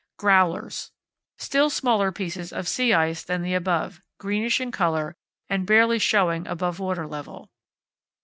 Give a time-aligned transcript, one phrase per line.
[0.17, 0.89] Growlers.
[1.37, 5.15] Still smaller pieces of sea ice than the above, greenish in colour,
[5.47, 7.51] and barely showing above water level.